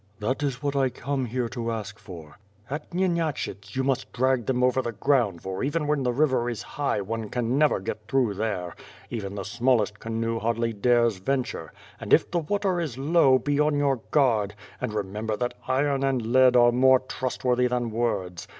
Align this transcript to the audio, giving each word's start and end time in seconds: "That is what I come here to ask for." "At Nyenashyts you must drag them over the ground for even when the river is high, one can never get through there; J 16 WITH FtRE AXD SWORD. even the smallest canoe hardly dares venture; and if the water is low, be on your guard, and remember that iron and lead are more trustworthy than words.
"That 0.19 0.41
is 0.41 0.63
what 0.63 0.75
I 0.75 0.89
come 0.89 1.25
here 1.25 1.47
to 1.49 1.71
ask 1.71 1.99
for." 1.99 2.39
"At 2.71 2.91
Nyenashyts 2.91 3.75
you 3.75 3.83
must 3.83 4.11
drag 4.11 4.47
them 4.47 4.63
over 4.63 4.81
the 4.81 4.93
ground 4.93 5.43
for 5.43 5.63
even 5.63 5.85
when 5.85 6.01
the 6.01 6.11
river 6.11 6.49
is 6.49 6.63
high, 6.63 7.01
one 7.01 7.29
can 7.29 7.55
never 7.59 7.79
get 7.79 8.07
through 8.07 8.33
there; 8.33 8.71
J 8.71 8.71
16 8.71 8.71
WITH 8.71 8.71
FtRE 8.71 8.71
AXD 8.71 8.77
SWORD. 8.79 9.17
even 9.27 9.35
the 9.35 9.43
smallest 9.45 9.99
canoe 9.99 10.39
hardly 10.39 10.73
dares 10.73 11.17
venture; 11.19 11.71
and 11.99 12.13
if 12.13 12.31
the 12.31 12.39
water 12.39 12.79
is 12.81 12.97
low, 12.97 13.37
be 13.37 13.59
on 13.59 13.75
your 13.77 13.97
guard, 14.09 14.55
and 14.81 14.91
remember 14.91 15.37
that 15.37 15.53
iron 15.67 16.03
and 16.03 16.25
lead 16.33 16.55
are 16.55 16.71
more 16.71 17.01
trustworthy 17.01 17.67
than 17.67 17.91
words. 17.91 18.47